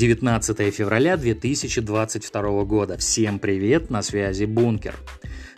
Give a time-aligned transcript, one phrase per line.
[0.00, 2.96] 19 февраля 2022 года.
[2.96, 4.94] Всем привет, на связи Бункер.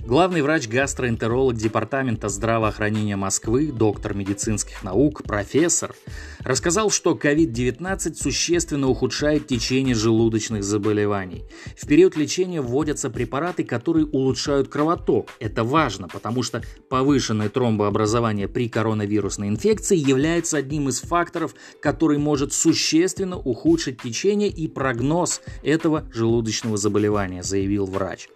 [0.05, 5.95] Главный врач-гастроэнтеролог Департамента здравоохранения Москвы, доктор медицинских наук, профессор,
[6.41, 11.45] рассказал, что COVID-19 существенно ухудшает течение желудочных заболеваний.
[11.81, 15.29] В период лечения вводятся препараты, которые улучшают кровоток.
[15.39, 22.53] Это важно, потому что повышенное тромбообразование при коронавирусной инфекции является одним из факторов, который может
[22.53, 28.29] существенно ухудшить течение и прогноз этого желудочного заболевания, заявил врач.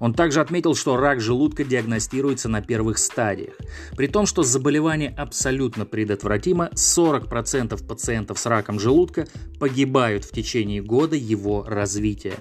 [0.00, 3.54] Он также отметил, что рак рак желудка диагностируется на первых стадиях.
[3.96, 9.28] При том, что заболевание абсолютно предотвратимо, 40% пациентов с раком желудка
[9.60, 12.34] погибают в течение года его развития.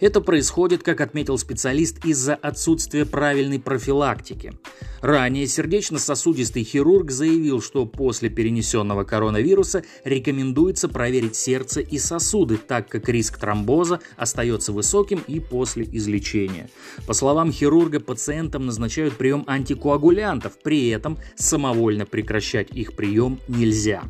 [0.00, 4.52] Это происходит, как отметил специалист, из-за отсутствия правильной профилактики.
[5.00, 13.08] Ранее сердечно-сосудистый хирург заявил, что после перенесенного коронавируса рекомендуется проверить сердце и сосуды, так как
[13.08, 16.70] риск тромбоза остается высоким и после излечения.
[17.04, 24.02] По словам хирурга, пациентам назначают прием антикоагулянтов, при этом самовольно прекращать их прием нельзя.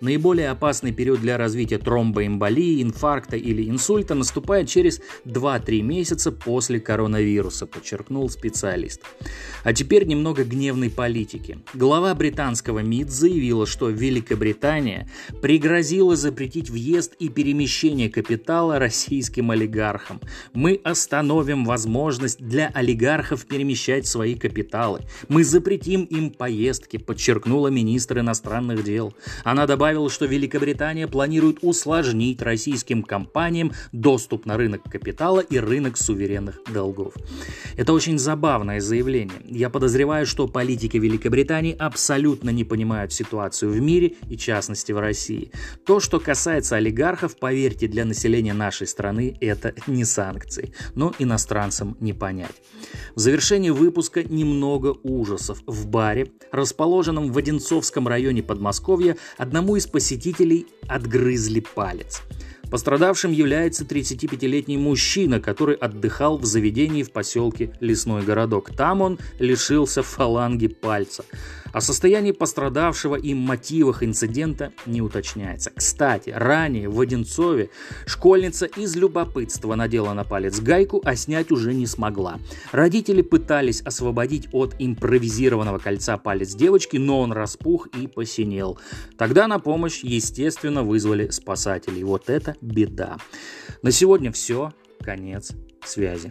[0.00, 7.66] Наиболее опасный период для развития тромбоэмболии, инфаркта или инсульта наступает через 2-3 месяца после коронавируса,
[7.66, 9.02] подчеркнул специалист.
[9.62, 11.58] А теперь немного гневной политики.
[11.74, 15.06] Глава британского МИД заявила, что Великобритания
[15.42, 20.18] пригрозила запретить въезд и перемещение капитала российским олигархам.
[20.54, 25.00] Мы остановим возможность для олигархов перемещать свои капиталы.
[25.28, 29.12] Мы запретим им поездки, подчеркнула министр иностранных дел.
[29.44, 36.60] Она добавила, что Великобритания планирует усложнить российским компаниям доступ на рынок капитала и рынок суверенных
[36.72, 37.14] долгов.
[37.76, 39.40] Это очень забавное заявление.
[39.44, 45.00] Я подозреваю, что политики Великобритании абсолютно не понимают ситуацию в мире и, в частности, в
[45.00, 45.50] России.
[45.84, 52.12] То, что касается олигархов, поверьте, для населения нашей страны это не санкции, но иностранцам не
[52.12, 52.54] понять.
[53.16, 55.62] В завершении выпуска немного ужасов.
[55.66, 62.20] В баре, расположенном в Одинцовском районе Подмосковья, одному из посетителей отгрызли палец.
[62.70, 68.70] Пострадавшим является 35-летний мужчина, который отдыхал в заведении в поселке Лесной городок.
[68.76, 71.24] Там он лишился фаланги пальца.
[71.72, 75.70] О состоянии пострадавшего и мотивах инцидента не уточняется.
[75.74, 77.70] Кстати, ранее в Одинцове
[78.06, 82.40] школьница из любопытства надела на палец гайку, а снять уже не смогла.
[82.72, 88.78] Родители пытались освободить от импровизированного кольца палец девочки, но он распух и посинел.
[89.16, 92.02] Тогда на помощь, естественно, вызвали спасателей.
[92.02, 93.16] Вот это беда.
[93.82, 94.72] На сегодня все.
[95.00, 95.52] Конец
[95.84, 96.30] связи.